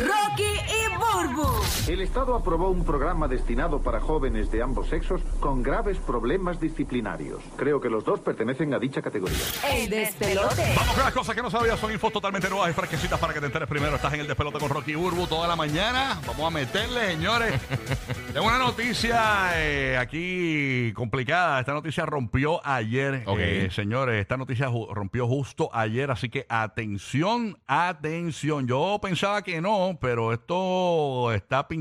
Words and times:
Rocky 0.00 0.44
y 0.44 0.98
Burbu. 0.98 1.59
El 1.90 2.02
Estado 2.02 2.36
aprobó 2.36 2.68
un 2.70 2.84
programa 2.84 3.26
destinado 3.26 3.82
para 3.82 3.98
jóvenes 4.00 4.48
de 4.52 4.62
ambos 4.62 4.86
sexos 4.88 5.20
con 5.40 5.60
graves 5.60 5.98
problemas 5.98 6.60
disciplinarios. 6.60 7.42
Creo 7.56 7.80
que 7.80 7.90
los 7.90 8.04
dos 8.04 8.20
pertenecen 8.20 8.72
a 8.72 8.78
dicha 8.78 9.02
categoría. 9.02 9.36
El 9.72 9.90
despelote. 9.90 10.72
Vamos 10.76 10.94
con 10.94 11.02
las 11.04 11.12
cosas 11.12 11.34
que 11.34 11.42
no 11.42 11.50
sabías, 11.50 11.80
son 11.80 11.90
infos 11.90 12.12
totalmente 12.12 12.48
nuevas 12.48 12.70
y 12.70 12.74
fresquecitas 12.74 13.18
para 13.18 13.34
que 13.34 13.40
te 13.40 13.46
enteres 13.46 13.68
primero. 13.68 13.96
Estás 13.96 14.14
en 14.14 14.20
el 14.20 14.28
despelote 14.28 14.60
con 14.60 14.68
Rocky 14.68 14.94
Burbu 14.94 15.26
toda 15.26 15.48
la 15.48 15.56
mañana. 15.56 16.20
Vamos 16.28 16.46
a 16.46 16.50
meterle, 16.50 17.08
señores. 17.08 17.60
Tengo 18.32 18.46
una 18.46 18.58
noticia 18.58 19.50
eh, 19.56 19.98
aquí 19.98 20.92
complicada. 20.94 21.58
Esta 21.58 21.72
noticia 21.72 22.06
rompió 22.06 22.64
ayer, 22.64 23.24
Ok. 23.26 23.38
eh, 23.40 23.68
señores. 23.72 24.20
Esta 24.20 24.36
noticia 24.36 24.68
ju- 24.70 24.94
rompió 24.94 25.26
justo 25.26 25.68
ayer, 25.72 26.12
así 26.12 26.28
que 26.28 26.46
atención, 26.48 27.58
atención. 27.66 28.68
Yo 28.68 29.00
pensaba 29.02 29.42
que 29.42 29.60
no, 29.60 29.98
pero 30.00 30.32
esto 30.32 31.32
está 31.32 31.66
pintando 31.66 31.79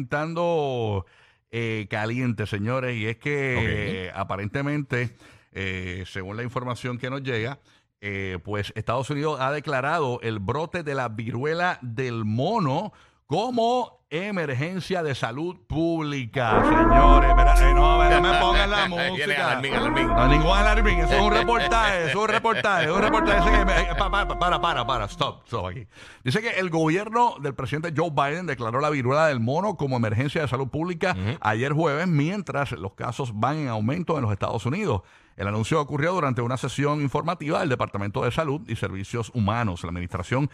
eh, 1.52 1.88
caliente, 1.90 2.46
señores. 2.46 2.96
Y 2.96 3.08
es 3.08 3.18
que 3.18 4.06
eh, 4.06 4.12
aparentemente, 4.14 5.16
eh, 5.52 6.04
según 6.08 6.38
la 6.38 6.44
información 6.44 6.98
que 6.98 7.10
nos 7.10 7.24
llega, 7.24 7.60
eh, 8.02 8.40
pues 8.44 8.72
Estados 8.76 9.10
Unidos 9.10 9.42
ha 9.42 9.52
declarado 9.52 10.20
el 10.22 10.40
brote 10.40 10.84
de 10.84 10.96
la 10.96 11.10
viruela 11.10 11.80
del 11.82 12.24
mono 12.24 12.94
como 13.30 14.00
emergencia 14.10 15.04
de 15.04 15.14
salud 15.14 15.56
pública, 15.68 16.64
señores. 16.64 17.30
Espera, 17.30 17.70
eh, 17.70 17.74
no, 17.76 18.10
no 18.10 18.22
me 18.22 18.40
pongan 18.42 18.72
la 18.72 18.88
música. 18.88 19.52
alarmín, 19.52 19.72
alarmín. 19.76 20.08
No, 20.08 20.28
ningún 20.28 20.58
alarmín, 20.58 21.00
eso 21.02 21.14
es 21.14 21.22
un 21.22 21.32
reportaje, 21.32 22.00
eso 22.06 22.10
es 22.10 22.16
un 22.16 22.28
reportaje, 22.28 22.86
es 22.86 22.92
un 22.92 23.02
reportaje. 23.04 23.40
Dice 23.40 23.52
que 23.60 23.66
me- 23.66 23.82
eh, 23.82 23.96
pa- 23.96 24.10
pa- 24.10 24.28
pa- 24.28 24.40
para, 24.40 24.60
para, 24.60 24.88
para, 24.88 25.06
stop, 25.06 25.44
stop 25.46 25.68
aquí. 25.68 25.86
Dice 26.24 26.42
que 26.42 26.50
el 26.60 26.72
gobierno 26.72 27.36
del 27.40 27.54
presidente 27.54 27.94
Joe 27.96 28.10
Biden 28.10 28.48
declaró 28.48 28.80
la 28.82 28.90
viruela 28.90 29.28
del 29.28 29.40
mono 29.40 29.76
como 29.78 29.96
emergencia 29.98 30.42
de 30.42 30.48
salud 30.48 30.70
pública 30.70 31.16
ayer 31.40 31.72
jueves, 31.72 32.08
mientras 32.08 32.72
los 32.72 32.94
casos 32.94 33.40
van 33.40 33.58
en 33.58 33.68
aumento 33.68 34.16
en 34.18 34.24
los 34.24 34.32
Estados 34.32 34.66
Unidos. 34.66 35.04
El 35.38 35.48
anuncio 35.48 35.80
ocurrió 35.80 36.14
durante 36.14 36.42
una 36.42 36.58
sesión 36.58 37.00
informativa 37.00 37.60
del 37.60 37.70
Departamento 37.70 38.24
de 38.24 38.32
Salud 38.32 38.62
y 38.68 38.76
Servicios 38.76 39.30
Humanos. 39.36 39.84
La 39.84 39.90
administración 39.90 40.50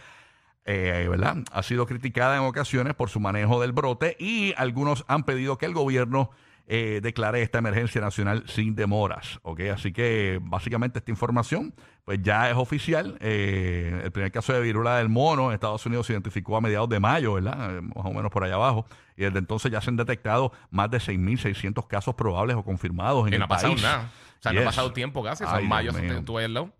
eh, 0.66 1.06
¿verdad? 1.08 1.38
Ha 1.52 1.62
sido 1.62 1.86
criticada 1.86 2.36
en 2.36 2.42
ocasiones 2.42 2.94
por 2.94 3.08
su 3.08 3.20
manejo 3.20 3.60
del 3.60 3.72
brote 3.72 4.16
y 4.18 4.52
algunos 4.56 5.04
han 5.08 5.24
pedido 5.24 5.56
que 5.58 5.66
el 5.66 5.72
gobierno 5.74 6.30
eh, 6.68 6.98
declare 7.00 7.42
esta 7.42 7.58
emergencia 7.58 8.00
nacional 8.00 8.42
sin 8.48 8.74
demoras. 8.74 9.38
¿ok? 9.42 9.60
Así 9.72 9.92
que 9.92 10.40
básicamente 10.42 10.98
esta 10.98 11.10
información 11.12 11.72
pues 12.04 12.20
ya 12.22 12.50
es 12.50 12.56
oficial. 12.56 13.16
Eh, 13.20 14.00
el 14.04 14.10
primer 14.10 14.32
caso 14.32 14.52
de 14.52 14.60
viruela 14.60 14.96
del 14.98 15.08
mono 15.08 15.48
en 15.48 15.54
Estados 15.54 15.86
Unidos 15.86 16.06
se 16.08 16.12
identificó 16.12 16.56
a 16.56 16.60
mediados 16.60 16.88
de 16.88 16.98
mayo, 17.00 17.34
¿verdad? 17.34 17.76
Eh, 17.78 17.80
más 17.82 18.04
o 18.04 18.12
menos 18.12 18.30
por 18.32 18.42
allá 18.42 18.54
abajo. 18.54 18.84
Y 19.16 19.22
desde 19.22 19.38
entonces 19.38 19.70
ya 19.70 19.80
se 19.80 19.90
han 19.90 19.96
detectado 19.96 20.50
más 20.70 20.90
de 20.90 20.98
6.600 20.98 21.86
casos 21.86 22.14
probables 22.16 22.56
o 22.56 22.64
confirmados 22.64 23.26
en 23.28 23.32
Y 23.32 23.36
el 23.36 23.38
no 23.40 23.44
ha 23.44 23.48
pasado 23.48 23.72
país. 23.74 23.82
nada. 23.84 24.10
O 24.38 24.42
sea, 24.42 24.52
no 24.52 24.60
ha 24.60 24.64
pasado 24.64 24.92
tiempo 24.92 25.22
casi. 25.22 25.44
Son 25.44 25.54
Ay, 25.54 25.66
mayo, 25.68 25.92
Dios 25.92 26.02
mío. 26.02 26.22
tú 26.24 26.36
ahí 26.38 26.44
al 26.46 26.54
lado. 26.54 26.70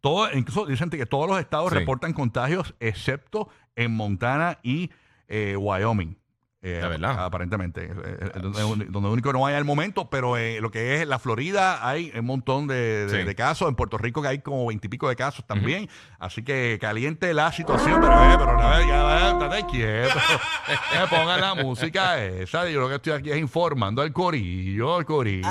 Todo, 0.00 0.30
incluso 0.32 0.66
dicen 0.66 0.90
que 0.90 1.06
todos 1.06 1.28
los 1.28 1.38
estados 1.40 1.70
Sí. 1.72 1.78
reportan 1.78 2.12
contagios 2.12 2.74
excepto 2.80 3.48
en 3.74 3.92
Montana 3.96 4.58
y 4.62 4.90
eh, 5.28 5.56
Wyoming. 5.56 6.16
Eh, 6.66 6.78
¿De 6.80 6.88
verdad? 6.88 7.22
Aparentemente. 7.26 7.84
Eh, 7.84 7.90
eh, 7.94 8.30
donde, 8.40 8.86
donde 8.86 9.08
único 9.10 9.30
no 9.34 9.44
hay 9.44 9.54
al 9.54 9.66
momento, 9.66 10.08
pero 10.08 10.38
eh, 10.38 10.62
lo 10.62 10.70
que 10.70 10.94
es 11.02 11.06
la 11.06 11.18
Florida 11.18 11.86
hay 11.86 12.10
un 12.18 12.24
montón 12.24 12.66
de, 12.66 13.04
de- 13.06 13.18
Sí. 13.20 13.22
de 13.26 13.34
casos. 13.34 13.68
En 13.68 13.74
Puerto 13.74 13.98
Rico 13.98 14.22
que 14.22 14.28
hay 14.28 14.38
como 14.38 14.64
veintipico 14.66 15.06
de 15.10 15.14
casos 15.16 15.46
también. 15.46 15.90
Así 16.18 16.42
que 16.42 16.78
caliente 16.80 17.34
la 17.34 17.52
situación, 17.52 18.00
pero, 18.00 18.14
eh, 18.14 18.36
pero 18.38 18.56
no, 18.56 18.80
ya 18.86 19.30
estate 19.30 19.66
quieto. 19.70 20.14
me 21.00 21.06
pongan 21.08 21.40
la 21.42 21.54
música 21.54 22.22
esa. 22.24 22.66
Yo 22.70 22.80
lo 22.80 22.88
que 22.88 22.94
estoy 22.94 23.12
aquí 23.12 23.30
es 23.30 23.36
informando 23.38 24.00
al 24.00 24.12
corillo, 24.14 24.96
al 24.96 25.04
corillo. 25.04 25.46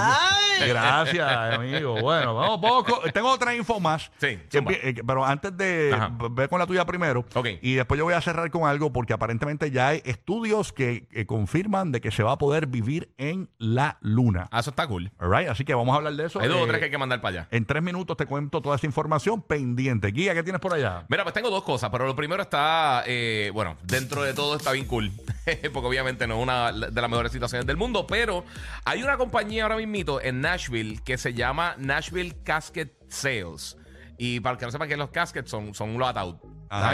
Gracias, 0.68 1.30
amigo. 1.56 2.00
Bueno, 2.02 2.36
vamos, 2.36 2.84
con- 2.84 3.12
Tengo 3.12 3.30
otra 3.32 3.56
info 3.56 3.80
más. 3.80 4.12
Sí, 4.18 4.40
zumba. 4.52 4.72
eh, 4.74 4.96
pero 5.06 5.26
antes 5.26 5.56
de 5.58 5.92
Ajá. 5.94 6.12
ver 6.32 6.50
con 6.50 6.60
la 6.60 6.66
tuya 6.68 6.86
primero, 6.86 7.26
Ok. 7.34 7.48
y 7.62 7.74
después 7.76 7.98
yo 7.98 8.06
voy 8.06 8.14
a 8.14 8.22
cerrar 8.22 8.50
con 8.52 8.68
algo 8.68 8.92
porque 8.94 9.14
aparentemente 9.14 9.72
ya 9.72 9.90
hay 9.90 10.02
estudios 10.06 10.74
que, 10.74 11.08
que 11.08 11.26
confirman 11.26 11.92
de 11.92 12.02
que 12.02 12.12
se 12.12 12.24
va 12.24 12.34
a 12.34 12.38
poder 12.38 12.68
vivir 12.68 13.14
en 13.18 13.50
la 13.58 13.98
luna. 14.02 14.48
Ah, 14.52 14.60
eso 14.60 14.70
está 14.70 14.88
cool. 14.88 15.12
All 15.20 15.32
right, 15.36 15.50
Así 15.50 15.66
que 15.66 15.74
vamos 15.74 15.94
a 15.94 15.98
hablar 15.98 16.14
de 16.14 16.26
eso. 16.26 16.40
Hay 16.40 16.48
dos 16.48 16.58
o 16.62 16.64
Eh, 16.66 16.68
tres 16.68 16.80
que 16.80 16.86
hay 16.86 16.92
que 16.92 16.98
mandar 16.98 17.22
para 17.22 17.40
allá. 17.42 17.48
En 17.52 17.66
tres 17.66 17.84
minutos 17.84 18.18
te 18.18 18.26
cuento 18.26 18.62
toda 18.62 18.76
esa 18.76 18.86
información 18.86 19.42
pendiente. 19.42 20.08
Guía, 20.12 20.34
¿qué 20.34 20.44
tienes 20.44 20.62
por 20.62 20.74
allá? 20.74 21.06
Mira, 21.10 21.24
pues 21.24 21.34
tengo 21.34 21.50
dos 21.50 21.64
cosas, 21.64 21.90
pero 21.90 22.06
lo 22.06 22.16
primero 22.16 22.42
está, 22.42 23.04
eh, 23.06 23.52
bueno, 23.54 23.78
dentro 23.84 24.24
de 24.24 24.34
todo 24.34 24.56
está 24.56 24.72
bien 24.72 24.86
cool, 24.86 25.12
porque 25.74 25.88
obviamente 25.88 26.28
no 26.28 26.36
es 26.38 26.44
una 26.44 26.72
de 26.72 27.02
las 27.02 27.10
mejores 27.10 27.32
situaciones 27.32 27.66
del 27.68 27.78
mundo, 27.78 28.06
pero 28.08 28.44
hay 28.86 29.04
una 29.04 29.18
compañía 29.18 29.64
ahora 29.64 29.78
mismito 29.78 30.22
en 30.22 30.42
Nashville 30.44 31.00
que 31.04 31.18
se 31.18 31.34
llama 31.34 31.76
Nashville 31.78 32.36
Casket 32.44 32.94
Sales. 33.10 33.78
Y 34.18 34.40
para 34.42 34.54
el 34.54 34.60
que 34.60 34.66
no 34.66 34.72
sepan 34.72 34.88
que 34.88 34.96
los 34.98 35.10
caskets 35.10 35.50
son, 35.50 35.74
son 35.74 35.98
los 35.98 36.08
ataúd. 36.08 36.36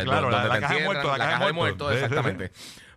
Claro, 0.05 0.29
la- 0.31 0.59
caja 0.61 0.73
de 0.75 0.79
muertos, 0.85 1.17
la 1.17 1.25
caja 1.25 1.45
de 1.47 1.53
muertos. 1.53 1.93
exactamente. 1.95 2.51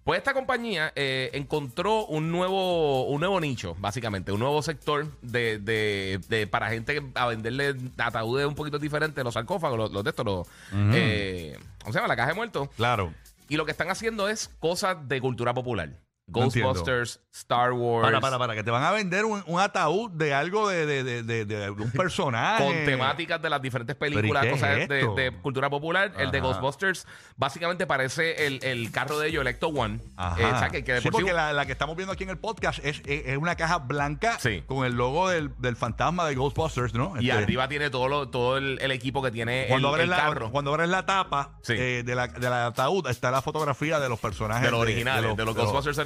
Pues 0.05 0.19
esta 0.19 0.35
compañía 0.35 0.93
eh, 0.97 1.31
encontró 1.33 2.07
un 2.07 2.33
nuevo, 2.33 3.05
un 3.07 3.21
nuevo 3.21 3.39
nicho, 3.41 3.77
básicamente, 3.79 4.33
un 4.33 4.41
nuevo 4.41 4.61
sector 4.63 5.07
de, 5.23 5.59
de- 5.61 6.21
de- 6.29 6.47
para 6.49 6.71
gente 6.71 7.01
a 7.15 7.27
venderle 7.27 7.77
ataúdes 7.99 8.47
un 8.47 8.55
poquito 8.57 8.79
diferentes, 8.81 9.23
los 9.23 9.34
sarcófagos, 9.34 9.79
los, 9.79 9.93
los 9.93 10.03
de 10.03 10.11
estos, 10.11 10.25
los, 10.27 10.49
eh, 10.93 11.57
¿cómo 11.83 11.93
se 11.93 11.99
llama? 11.99 12.09
La 12.09 12.17
caja 12.17 12.31
de 12.31 12.34
muertos. 12.34 12.69
Claro. 12.77 13.13
Y 13.49 13.57
lo 13.57 13.65
que 13.65 13.71
están 13.71 13.91
haciendo 13.91 14.29
es 14.29 14.49
cosas 14.59 15.09
de 15.09 15.21
cultura 15.21 15.55
popular. 15.55 15.91
No. 16.32 16.41
Ghostbusters, 16.43 17.20
Star 17.32 17.72
Wars. 17.72 18.04
Para, 18.06 18.20
para, 18.20 18.38
para, 18.38 18.54
que 18.54 18.62
te 18.62 18.70
van 18.70 18.82
a 18.84 18.91
vender 18.93 19.25
un, 19.25 19.43
un 19.47 19.60
ataúd 19.60 20.10
de 20.12 20.34
algo 20.34 20.69
de, 20.69 20.87
de, 20.87 21.03
de, 21.04 21.22
de- 21.22 21.44
de 21.44 21.70
un 21.70 21.91
personaje. 21.93 22.65
Con 22.65 22.75
temáticas 22.84 23.41
de 23.41 23.50
las 23.50 23.60
diferentes 23.62 23.97
películas, 23.97 24.42
¿Pero 24.42 24.56
y 24.56 24.59
qué 24.59 24.60
cosas 24.60 24.78
es 24.78 24.88
de, 25.16 25.32
cultura 25.42 25.69
popular. 25.71 26.12
El 26.19 26.31
de. 26.31 26.41
Ghostbusters 26.41 27.06
básicamente 27.37 27.87
parece 27.87 28.47
el, 28.47 28.62
el 28.65 28.91
carro 28.91 29.19
de 29.19 29.28
ellos, 29.28 29.41
Electo 29.42 29.69
One. 29.69 30.00
Ajá. 30.16 30.41
Eh, 30.41 30.44
o 30.53 30.59
sea, 30.59 30.69
que, 30.71 30.82
que 30.84 30.94
de 30.94 31.00
sí, 31.00 31.10
por 31.10 31.21
sí- 31.21 31.25
porque 31.25 31.32
la, 31.37 31.53
la 31.53 31.66
que 31.66 31.72
estamos 31.72 31.97
viendo 31.97 32.12
aquí 32.12 32.25
en 32.25 32.31
el 32.31 32.38
podcast 32.38 32.78
es, 32.84 33.00
es, 33.06 33.26
es 33.26 33.37
una 33.37 33.56
caja 33.56 33.78
blanca 33.78 34.38
Sí. 34.41 34.62
con 34.66 34.84
el 34.84 34.94
logo 34.94 35.28
del, 35.28 35.50
del 35.59 35.76
fantasma 35.76 36.26
de 36.26 36.34
Ghostbusters, 36.34 36.94
¿no? 36.94 37.15
Y 37.21 37.31
Este, 37.31 37.42
arriba 37.44 37.69
tiene 37.69 37.91
todo, 37.91 38.09
lo, 38.09 38.28
todo 38.28 38.56
el, 38.56 38.78
el 38.82 38.91
equipo 38.91 39.22
que 39.22 39.31
tiene 39.31 39.66
cuando 39.69 39.88
el, 39.88 39.94
abres, 39.94 40.04
el 40.04 40.10
la, 40.10 40.16
carro. 40.16 40.50
cuando 40.50 40.72
abres 40.75 40.88
la 40.88 41.06
tapa 41.06 41.59
eh, 41.69 42.03
de, 42.04 42.15
la, 42.15 42.26
de 42.28 42.50
la 42.50 42.66
ataúd 42.66 43.06
está 43.09 43.31
la 43.31 43.41
fotografía 43.42 44.00
de 44.00 44.09
los 44.09 44.19
personajes 44.19 44.65
de 44.65 44.71
los 44.71 44.81
originales, 44.81 45.37
de 45.37 45.44
los, 45.44 45.54
Ghostbusters 45.54 45.97
de 45.97 46.03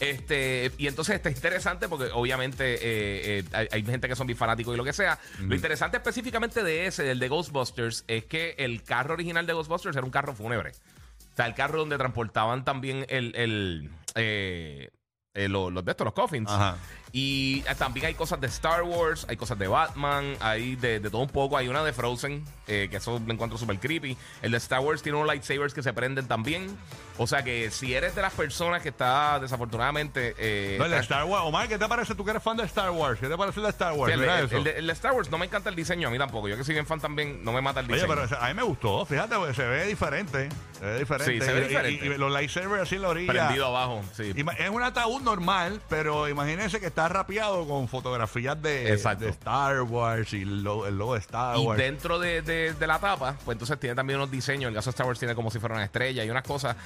Este, 0.00 0.70
y 0.78 0.86
entonces 0.86 1.14
está 1.16 1.30
interesante 1.30 1.88
porque 1.88 2.10
obviamente 2.12 2.74
eh, 2.74 3.38
eh, 3.40 3.44
hay, 3.52 3.68
hay 3.72 3.84
gente 3.84 4.08
que 4.08 4.16
son 4.16 4.26
bien 4.26 4.36
fanáticos 4.36 4.74
y 4.74 4.76
lo 4.76 4.84
que 4.84 4.92
sea. 4.92 5.18
Lo 5.40 5.54
interesante 5.54 5.96
específicamente 5.98 6.62
de 6.64 6.86
ese, 6.86 7.02
del 7.02 7.18
de 7.18 7.28
Ghostbusters, 7.28 8.04
es 8.08 8.24
que 8.24 8.54
el 8.58 8.82
carro 8.82 9.14
original 9.14 9.46
de 9.46 9.52
Ghostbusters 9.52 9.96
era 9.96 10.04
un 10.04 10.10
carro 10.10 10.34
fúnebre. 10.34 10.72
O 11.32 11.36
sea, 11.36 11.46
el 11.46 11.54
carro 11.54 11.78
donde 11.78 11.96
transportaban 11.96 12.64
también 12.64 13.06
el, 13.08 13.34
el, 13.36 13.90
eh, 14.14 14.90
eh, 15.34 15.48
lo- 15.48 15.70
los 15.70 15.84
de 15.84 15.92
estos, 15.92 16.04
los 16.04 16.14
coffins. 16.14 16.50
Ajá. 16.50 16.76
Y 17.12 17.64
eh, 17.68 17.74
también 17.76 18.06
hay 18.06 18.14
cosas 18.14 18.40
de 18.40 18.46
Star 18.46 18.82
Wars, 18.82 19.26
hay 19.28 19.36
cosas 19.36 19.58
de 19.58 19.66
Batman, 19.68 20.36
hay 20.40 20.76
de, 20.76 21.00
de 21.00 21.10
todo 21.10 21.22
un 21.22 21.28
poco. 21.28 21.56
Hay 21.56 21.68
una 21.68 21.82
de 21.82 21.92
Frozen, 21.92 22.44
eh, 22.68 22.88
que 22.90 22.98
eso 22.98 23.18
me 23.20 23.34
encuentro 23.34 23.58
súper 23.58 23.78
creepy. 23.78 24.16
El 24.42 24.52
de 24.52 24.58
Star 24.58 24.80
Wars 24.80 25.02
tiene 25.02 25.18
unos 25.18 25.28
lightsabers 25.32 25.74
que 25.74 25.82
se 25.82 25.92
prenden 25.92 26.28
también. 26.28 26.76
O 27.18 27.26
sea 27.26 27.42
que 27.42 27.70
si 27.70 27.92
eres 27.94 28.14
de 28.14 28.22
las 28.22 28.32
personas 28.32 28.80
que 28.82 28.88
está 28.90 29.38
desafortunadamente. 29.40 30.34
eh, 30.38 30.76
No, 30.78 30.86
el 30.86 30.90
de 30.92 30.98
Star 30.98 31.24
Wars. 31.24 31.44
Omar, 31.44 31.68
¿qué 31.68 31.78
te 31.78 31.86
parece? 31.88 32.14
Tú 32.14 32.24
que 32.24 32.30
eres 32.30 32.42
fan 32.42 32.56
de 32.56 32.64
Star 32.64 32.90
Wars. 32.90 33.18
¿Qué 33.20 33.26
te 33.28 33.36
parece 33.36 33.60
el 33.60 33.64
de 33.64 33.70
Star 33.70 33.92
Wars? 33.92 34.08
Sí, 34.12 34.14
el, 34.14 34.20
Mira 34.20 34.38
el- 34.38 34.46
eso. 34.46 34.56
el 34.56 34.64
de, 34.64 34.70
el 34.78 34.86
de 34.86 34.92
Star 34.92 35.12
Wars 35.12 35.30
no 35.30 35.36
me 35.38 35.46
encanta 35.46 35.68
el 35.68 35.76
diseño, 35.76 36.08
a 36.08 36.10
mí 36.10 36.16
tampoco. 36.18 36.48
Yo 36.48 36.56
que 36.56 36.64
soy 36.64 36.74
bien 36.74 36.86
fan 36.86 37.00
también, 37.00 37.44
no 37.44 37.52
me 37.52 37.60
mata 37.60 37.80
el 37.80 37.86
Oye, 37.86 37.94
diseño. 37.94 38.12
pero 38.14 38.24
ese- 38.24 38.36
a 38.40 38.48
mí 38.48 38.54
me 38.54 38.62
gustó. 38.62 39.04
Fíjate, 39.04 39.34
porque 39.36 39.52
se 39.54 39.66
ve 39.66 39.84
diferente. 39.86 40.48
Se 40.78 40.84
ve 40.86 40.98
diferente. 41.00 41.32
Sí, 41.40 41.40
se 41.44 41.52
ve 41.52 41.60
Y- 41.60 41.64
y- 41.64 41.68
diferente. 41.68 42.06
Y, 42.06 42.08
los 42.18 42.32
lightsabers 42.32 42.82
así 42.82 42.94
en 42.96 43.02
la 43.02 43.08
orilla. 43.08 43.32
Prendido 43.32 43.66
abajo, 43.66 44.02
sí. 44.16 44.32
Ima- 44.34 44.54
Es 44.58 44.70
un 44.70 44.82
ataúd 44.82 45.20
normal, 45.22 45.80
pero 45.90 46.28
imagínense 46.28 46.80
que 46.80 46.86
está 46.86 46.99
rapeado 47.08 47.66
con 47.66 47.88
fotografías 47.88 48.60
de, 48.60 48.92
Exacto. 48.92 49.24
de 49.24 49.30
Star 49.30 49.82
Wars 49.82 50.32
y 50.34 50.42
el 50.42 50.62
logo, 50.62 50.86
el 50.86 50.96
logo 50.98 51.14
de 51.14 51.20
Star 51.20 51.56
Y 51.58 51.60
Wars. 51.66 51.78
dentro 51.80 52.18
de, 52.18 52.42
de- 52.42 52.74
de 52.74 52.86
la 52.86 52.98
tapa, 52.98 53.36
pues 53.44 53.54
entonces 53.54 53.78
tiene 53.78 53.94
también 53.96 54.18
unos 54.18 54.30
diseños. 54.30 54.68
El 54.68 54.74
caso 54.74 54.90
de 54.90 54.92
Star 54.92 55.06
Wars 55.06 55.18
tiene 55.18 55.34
como 55.34 55.50
si 55.50 55.58
fuera 55.58 55.74
una 55.74 55.84
estrella 55.84 56.24
y 56.24 56.30
unas 56.30 56.42
cosas. 56.44 56.76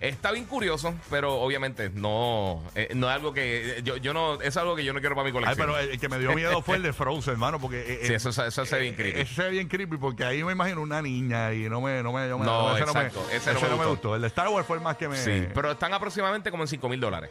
Está 0.00 0.30
bien 0.32 0.44
curioso, 0.46 0.94
pero 1.10 1.34
obviamente 1.40 1.90
no, 1.90 2.62
eh, 2.74 2.90
no 2.94 3.08
es 3.08 3.14
algo 3.14 3.32
que. 3.32 3.80
Yo, 3.84 3.96
yo 3.96 4.12
no, 4.14 4.40
es 4.40 4.56
algo 4.56 4.76
que 4.76 4.84
yo 4.84 4.92
no 4.92 5.00
quiero 5.00 5.14
para 5.14 5.24
mi 5.24 5.28
Ay, 5.30 5.32
colección. 5.32 5.66
pero 5.66 5.78
el, 5.78 5.90
el 5.90 6.00
que 6.00 6.08
me 6.08 6.18
dio 6.18 6.32
miedo 6.34 6.62
fue 6.62 6.76
el 6.76 6.82
de 6.82 6.92
Frozen, 6.94 7.32
hermano, 7.34 7.58
porque... 7.60 7.80
eh, 7.80 8.00
Sí, 8.06 8.12
eh, 8.12 8.16
eso, 8.16 8.30
eso 8.30 8.64
se 8.66 8.76
ve 8.76 8.82
bien 8.82 8.94
creepy. 8.94 9.20
Ese 9.20 9.34
se 9.34 9.42
ve 9.42 9.50
bien 9.50 9.68
creepy 9.68 9.96
porque 9.96 10.24
ahí 10.24 10.42
me 10.44 10.52
imagino 10.52 10.80
una 10.82 11.00
niña 11.02 11.52
y 11.52 11.68
no 11.68 11.80
me... 11.80 12.02
No, 12.02 12.12
me, 12.12 12.28
yo 12.28 12.38
me- 12.38 12.44
No, 12.44 12.74
ese 12.76 12.84
exacto, 12.84 13.20
no 13.54 13.60
me 13.60 13.68
me 13.68 13.74
gustó. 13.76 13.88
gustó. 13.90 14.14
El 14.16 14.22
de 14.22 14.26
Star 14.28 14.48
Wars 14.48 14.66
fue 14.66 14.76
el 14.76 14.82
más 14.82 14.96
que 14.96 15.08
me... 15.08 15.16
Sí, 15.16 15.46
pero 15.54 15.70
están 15.72 15.92
aproximadamente 15.94 16.50
como 16.50 16.62
en 16.64 16.68
5 16.68 16.88
mil 16.88 17.00
dólares. 17.00 17.30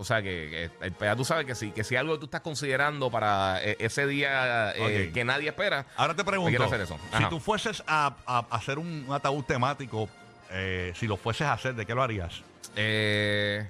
O 0.00 0.04
sea 0.04 0.22
que, 0.22 0.70
que, 0.80 0.86
eh, 0.86 0.92
ya 0.98 1.14
tú 1.14 1.26
sabes 1.26 1.44
que 1.44 1.54
sí, 1.54 1.72
que 1.72 1.84
si 1.84 1.94
algo 1.94 2.18
tú 2.18 2.24
estás 2.24 2.40
considerando 2.40 3.10
para 3.10 3.62
eh, 3.62 3.76
ese 3.80 4.06
día 4.06 4.72
eh, 4.74 5.10
que 5.12 5.24
nadie 5.26 5.50
espera. 5.50 5.84
Ahora 5.94 6.14
te 6.14 6.24
quiero 6.24 6.30
pregunto, 6.42 6.64
hacer 6.64 6.80
eso. 6.80 6.98
si 7.18 7.24
tú 7.28 7.38
fueses 7.38 7.82
a, 7.86 8.14
a 8.24 8.38
hacer 8.50 8.78
un, 8.78 9.06
ataúd 9.10 9.44
temático 9.44 10.08
eh, 10.50 10.92
si 10.96 11.06
lo 11.06 11.18
fueses 11.18 11.46
a 11.46 11.52
hacer, 11.52 11.74
¿de 11.74 11.84
qué 11.84 11.94
lo 11.94 12.02
harías? 12.02 12.42
Eh, 12.76 13.68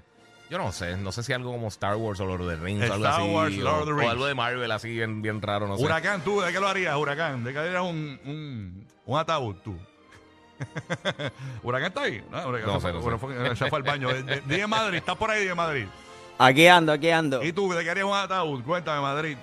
yo 0.48 0.58
no 0.58 0.70
sé, 0.70 0.96
no 0.96 1.10
sé 1.10 1.24
si 1.24 1.32
algo 1.32 1.50
como 1.50 1.66
Star 1.66 1.96
Wars 1.96 2.20
o 2.20 2.26
Lord 2.26 2.42
of 2.42 2.48
the 2.48 2.56
Rings 2.56 2.88
o 2.88 2.92
algo 2.92 3.06
Star 3.06 3.20
así. 3.20 3.30
Wars, 3.30 3.54
o, 3.58 3.60
Lord 3.60 3.78
of 3.80 3.84
the 3.86 3.92
o 3.92 3.96
Rings. 3.96 4.10
algo 4.12 4.26
de 4.26 4.34
Marvel 4.34 4.70
así 4.70 4.88
bien, 4.90 5.22
bien 5.22 5.42
raro, 5.42 5.66
no 5.66 5.76
sé. 5.76 5.84
Huracán, 5.84 6.22
¿tú 6.22 6.40
de 6.40 6.52
qué 6.52 6.60
lo 6.60 6.68
harías, 6.68 6.94
Huracán? 6.96 7.42
¿De 7.42 7.52
qué 7.52 7.58
harías 7.58 7.82
un, 7.82 8.20
un, 8.24 8.86
un 9.04 9.18
ataúd 9.18 9.56
tú? 9.64 9.76
¿Huracán 11.62 11.88
está 11.88 12.02
ahí? 12.02 12.22
No, 12.30 12.48
Huracán 12.48 12.66
No 12.68 12.80
se, 12.80 12.86
sé, 12.88 12.92
no 12.92 13.02
sé. 13.02 13.18
fue- 13.18 13.56
se 13.56 13.68
fue 13.68 13.78
al 13.78 13.82
baño. 13.82 14.08
Dije 14.46 14.66
Madrid, 14.66 14.98
estás 14.98 15.16
por 15.16 15.30
ahí 15.30 15.44
de 15.46 15.54
Madrid. 15.54 15.86
Aquí 16.42 16.66
ando, 16.66 16.92
aquí 16.92 17.10
ando. 17.10 17.42
¿Y 17.44 17.52
tú 17.52 17.70
de 17.70 17.84
qué 17.84 17.90
harías 17.90 18.06
un 18.06 18.14
ataúd? 18.16 18.62
Cuéntame, 18.64 19.02
Madrid. 19.02 19.36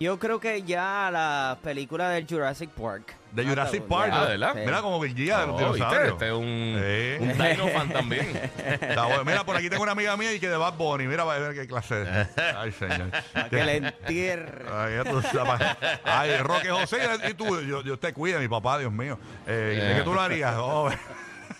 Yo 0.00 0.18
creo 0.18 0.40
que 0.40 0.62
ya 0.64 1.08
la 1.12 1.56
película 1.62 2.08
del 2.10 2.26
Jurassic 2.26 2.68
Park. 2.70 3.14
De 3.30 3.44
Jurassic 3.44 3.84
Park. 3.84 4.10
Ah, 4.12 4.16
¿no? 4.18 4.24
¿de 4.24 4.30
verdad? 4.36 4.52
Sí. 4.54 4.60
Mira 4.66 4.82
como 4.82 5.00
guía 5.00 5.38
de 5.38 5.46
los 5.46 5.62
Oh, 5.62 5.72
¿viste? 5.72 5.74
dinosaurios. 5.76 6.12
Este 6.12 6.26
es 6.26 6.32
un, 6.32 6.76
Sí. 6.76 7.22
un 7.22 7.48
Dino 7.56 7.68
fan 7.68 7.88
también. 7.90 8.26
Está 8.80 9.04
bueno. 9.06 9.24
Mira, 9.24 9.44
por 9.44 9.56
aquí 9.56 9.70
tengo 9.70 9.84
una 9.84 9.92
amiga 9.92 10.16
mía 10.16 10.32
y 10.32 10.40
que 10.40 10.48
de 10.48 10.56
Bad 10.56 10.74
Bunny. 10.74 11.06
Mira, 11.06 11.22
va 11.22 11.36
a 11.36 11.38
ver 11.38 11.54
qué 11.54 11.68
clase 11.68 11.94
de... 11.94 12.26
Ay, 12.56 12.72
señor. 12.72 13.10
Para 13.32 13.48
que 13.48 13.64
le 13.64 13.76
entierre. 13.76 14.64
Ay, 14.72 14.96
ya 14.96 15.04
tú 15.08 15.22
sabes. 15.22 15.68
Ay, 16.02 16.36
Roque 16.38 16.70
José, 16.70 16.98
y 17.30 17.34
tú, 17.34 17.60
yo, 17.60 17.82
yo 17.82 17.96
te 17.96 18.12
cuida, 18.12 18.40
mi 18.40 18.48
papá, 18.48 18.78
Dios 18.80 18.92
mío. 18.92 19.16
Eh, 19.46 19.80
¿De 19.90 19.94
qué 19.98 20.02
tú 20.02 20.12
lo 20.12 20.20
harías? 20.20 20.56
Oh, 20.58 20.90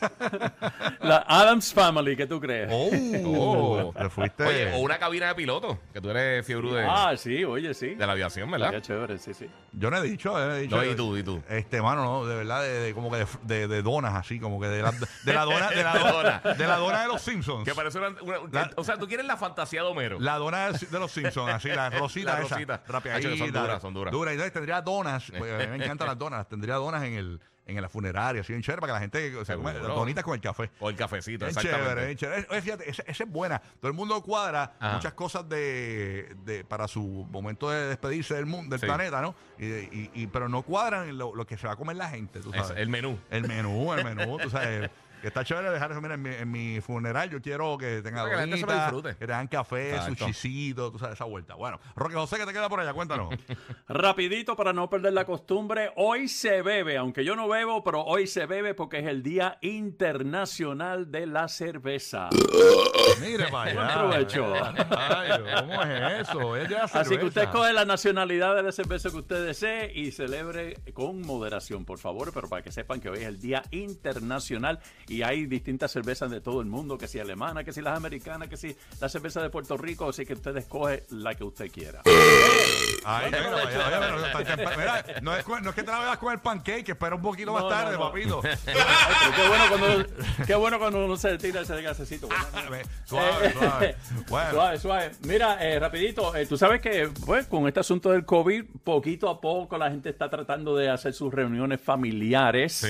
La 1.00 1.24
Adams 1.28 1.72
Family, 1.72 2.16
¿qué 2.16 2.26
tú 2.26 2.40
crees? 2.40 2.68
oh, 2.72 2.90
Oh. 3.26 3.92
te 3.96 4.08
fuiste. 4.08 4.44
Oye, 4.44 4.74
o 4.74 4.78
una 4.78 4.98
cabina 4.98 5.28
de 5.28 5.34
piloto, 5.34 5.78
que 5.92 6.00
tú 6.00 6.10
eres 6.10 6.44
fiebre 6.46 6.72
de, 6.72 6.86
Ah, 6.88 7.14
sí, 7.16 7.44
oye, 7.44 7.74
sí. 7.74 7.94
de 7.94 8.06
la 8.06 8.12
aviación, 8.12 8.50
Sería 8.50 8.66
¿verdad? 8.70 8.82
chévere, 8.82 9.18
sí, 9.18 9.34
sí. 9.34 9.48
Yo 9.72 9.90
no 9.90 9.98
he 9.98 10.02
dicho, 10.02 10.38
eh, 10.38 10.58
he 10.58 10.60
dicho. 10.62 10.76
No, 10.76 10.84
y 10.84 10.94
tú, 10.94 11.16
y 11.16 11.22
tú. 11.22 11.42
Este, 11.48 11.82
mano, 11.82 12.04
no, 12.04 12.26
de 12.26 12.36
verdad, 12.36 12.62
de, 12.62 12.68
de- 12.80 12.94
como 12.94 13.10
que 13.10 13.18
de, 13.18 13.26
de- 13.42 13.68
de 13.68 13.82
donas, 13.82 14.14
así, 14.14 14.38
como 14.40 14.60
que 14.60 14.68
de 14.68 14.82
la, 14.82 14.92
de 14.92 15.32
la 15.34 15.44
dona, 15.44 15.70
de 15.70 15.82
la 15.82 15.92
De 15.94 15.98
dona, 15.98 16.12
dona. 16.42 16.54
de 16.54 16.66
la 16.66 16.76
dona 16.76 17.02
de 17.02 17.08
los 17.08 17.22
Simpsons. 17.22 17.64
Que 17.64 17.74
parece 17.74 17.98
una, 17.98 18.08
una- 18.20 18.38
que- 18.40 18.48
La- 18.52 18.70
o 18.76 18.84
sea, 18.84 18.96
tú 18.98 19.06
quieres 19.06 19.26
la 19.26 19.36
fantasía 19.36 19.82
de 19.82 19.88
Homero. 19.88 20.18
La 20.20 20.36
dona 20.36 20.70
de, 20.72 20.86
de 20.86 20.98
los 20.98 21.10
Simpsons, 21.12 21.52
así, 21.52 21.68
la 21.68 21.90
rosita 21.98 22.34
La 22.38 22.42
esa, 22.44 22.54
rosita. 22.54 22.82
Hacho, 23.14 23.36
son 23.36 23.52
duras, 23.52 23.82
son 23.82 23.94
duras. 23.94 24.12
Dura, 24.12 24.30
y 24.30 24.34
entonces 24.34 24.52
tendría 24.52 24.80
donas, 24.82 25.30
pues, 25.36 25.52
a 25.52 25.58
mí 25.66 25.78
me 25.78 25.84
encantan 25.84 26.08
las 26.08 26.18
donas, 26.18 26.48
tendría 26.48 26.74
donas 26.76 27.02
en 27.04 27.14
el 27.14 27.40
en 27.66 27.80
la 27.80 27.88
funeraria, 27.88 28.42
así 28.42 28.52
bien 28.52 28.62
chévere, 28.62 28.80
para 28.82 28.92
que 28.92 28.94
la 28.94 29.00
gente 29.00 29.44
se 29.46 29.56
come 29.56 29.72
Seguro. 29.72 29.94
donitas 29.94 30.22
con 30.22 30.34
el 30.34 30.40
café. 30.40 30.70
o 30.80 30.90
el 30.90 30.96
cafecito, 30.96 31.46
Bien 31.46 31.56
exactamente. 31.56 31.88
chévere, 31.94 32.16
chévere. 32.16 32.46
Oye, 32.50 32.60
fíjate, 32.62 32.90
esa, 32.90 33.02
esa 33.06 33.24
es 33.24 33.30
buena. 33.30 33.58
Todo 33.80 33.88
el 33.88 33.94
mundo 33.94 34.20
cuadra 34.22 34.74
Ajá. 34.78 34.96
muchas 34.96 35.14
cosas 35.14 35.48
de, 35.48 36.36
de- 36.44 36.64
para 36.64 36.86
su 36.88 37.26
momento 37.30 37.70
de 37.70 37.86
despedirse 37.88 38.34
del 38.34 38.46
mundo, 38.46 38.74
del 38.74 38.80
Sí. 38.80 38.86
planeta, 38.86 39.22
¿no? 39.22 39.34
Y, 39.58 39.64
y- 39.66 40.10
y- 40.14 40.26
pero 40.26 40.48
no 40.48 40.60
cuadran 40.62 41.16
lo, 41.16 41.34
lo 41.34 41.46
que 41.46 41.56
se 41.56 41.66
va 41.66 41.72
a 41.72 41.76
comer 41.76 41.96
la 41.96 42.10
gente, 42.10 42.40
tú 42.40 42.50
Es 42.52 42.66
sabes. 42.66 42.82
el 42.82 42.88
menú. 42.90 43.18
El 43.30 43.48
menú, 43.48 43.94
el 43.94 44.04
menú, 44.04 44.38
tú 44.38 44.50
sabes. 44.50 44.90
Que 45.24 45.28
está 45.28 45.42
chévere 45.42 45.70
dejar 45.70 45.90
eso. 45.90 46.02
Mira, 46.02 46.16
en 46.16 46.22
mi, 46.22 46.28
en 46.34 46.50
mi 46.50 46.80
funeral 46.82 47.30
yo 47.30 47.40
quiero 47.40 47.78
que 47.78 48.02
tenga 48.02 48.28
que 48.28 48.34
la 48.36 48.40
gente 48.42 48.58
se 48.58 48.60
lo 48.60 48.66
donitas, 48.66 48.92
disfrute. 48.92 49.16
que 49.16 49.26
tengan 49.26 49.48
café, 49.48 49.94
Exacto. 49.94 50.26
sushicito, 50.26 50.92
tú 50.92 50.98
sabes, 50.98 51.14
esa 51.14 51.24
vuelta. 51.24 51.54
Bueno, 51.54 51.80
Roque 51.96 52.12
José, 52.12 52.36
que 52.36 52.44
te 52.44 52.52
queda 52.52 52.68
por 52.68 52.78
allá? 52.78 52.92
Cuéntanos. 52.92 53.34
Rapidito 53.88 54.54
para 54.54 54.74
no 54.74 54.90
perder 54.90 55.14
la 55.14 55.24
costumbre, 55.24 55.92
hoy 55.96 56.28
se 56.28 56.60
bebe, 56.60 56.98
aunque 56.98 57.24
yo 57.24 57.36
no 57.36 57.48
bebo, 57.48 57.82
pero 57.82 58.04
hoy 58.04 58.26
se 58.26 58.44
bebe 58.44 58.74
porque 58.74 58.98
es 58.98 59.06
el 59.06 59.22
Día 59.22 59.56
Internacional 59.62 61.10
de 61.10 61.26
la 61.26 61.48
Cerveza. 61.48 62.28
Mire 63.22 63.48
para 63.48 63.70
allá. 63.70 64.10
Ay, 64.10 64.26
¿cómo 65.58 65.82
es 65.84 66.28
eso? 66.28 66.56
Es 66.56 66.68
de 66.68 66.74
la 66.74 66.84
Así 66.84 67.16
que 67.16 67.24
usted 67.24 67.44
escoge 67.44 67.72
la 67.72 67.86
nacionalidad 67.86 68.54
de 68.54 68.62
la 68.62 68.72
cerveza 68.72 69.08
que 69.08 69.16
usted 69.16 69.46
desee 69.46 69.90
y 69.94 70.12
celebre 70.12 70.74
con 70.92 71.22
moderación, 71.22 71.86
por 71.86 71.98
favor, 71.98 72.30
pero 72.34 72.46
para 72.46 72.62
que 72.62 72.70
sepan 72.70 73.00
que 73.00 73.08
hoy 73.08 73.20
es 73.20 73.24
el 73.24 73.40
Día 73.40 73.62
Internacional 73.70 74.80
y 75.13 75.13
hay 75.22 75.46
distintas 75.46 75.92
cervezas 75.92 76.30
de 76.30 76.40
todo 76.40 76.60
el 76.60 76.66
mundo, 76.66 76.96
que 76.98 77.06
si 77.08 77.18
alemana, 77.20 77.64
que 77.64 77.72
si 77.72 77.80
las 77.80 77.96
americanas, 77.96 78.48
que 78.48 78.56
si 78.56 78.74
la 79.00 79.08
cerveza 79.08 79.42
de 79.42 79.50
Puerto 79.50 79.76
Rico, 79.76 80.08
así 80.08 80.24
que 80.24 80.34
usted 80.34 80.56
escoge 80.56 81.04
la 81.10 81.34
que 81.34 81.44
usted 81.44 81.70
quiera. 81.70 82.02
Ay, 83.04 83.26
mira, 83.30 83.50
vaya, 83.50 83.78
vaya, 83.78 84.00
pero 84.00 84.16
no 84.16 84.24
no 85.22 85.36
es, 85.36 85.46
no 85.62 85.70
es 85.70 85.74
que 85.74 85.82
te 85.82 85.90
la 85.90 86.00
veas 86.00 86.18
con 86.18 86.32
el 86.32 86.38
pancake, 86.40 86.88
espera 86.90 87.14
un 87.16 87.22
poquito 87.22 87.52
más 87.52 87.62
No, 87.62 87.68
tarde, 87.68 87.92
no, 87.92 87.98
no. 87.98 88.04
papito. 88.10 88.40
Ay, 88.44 89.32
qué 89.36 89.48
bueno 89.48 89.64
cuando 89.68 90.06
qué 90.46 90.54
bueno 90.54 90.78
cuando 90.78 91.04
uno 91.04 91.16
se 91.16 91.36
tira 91.38 91.60
ese 91.62 91.80
gasecito. 91.82 92.28
Suave, 93.04 93.46
Eh, 93.46 93.54
suave. 93.58 93.96
Bueno. 94.28 94.50
Suave, 94.50 94.78
suave. 94.78 95.10
Mira, 95.24 95.58
eh, 95.64 95.78
rapidito, 95.78 96.34
eh, 96.34 96.46
tú 96.46 96.56
sabes 96.56 96.80
que 96.80 97.10
pues, 97.26 97.46
con 97.46 97.66
este 97.68 97.80
asunto 97.80 98.10
del 98.10 98.24
COVID, 98.24 98.64
poquito 98.82 99.28
a 99.28 99.40
poco 99.40 99.76
la 99.78 99.90
gente 99.90 100.08
está 100.10 100.28
tratando 100.30 100.76
de 100.76 100.88
hacer 100.90 101.12
sus 101.12 101.32
reuniones 101.32 101.80
familiares, 101.80 102.86